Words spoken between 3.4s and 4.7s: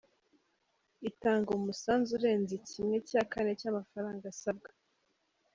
cy'amafaranga asabwa.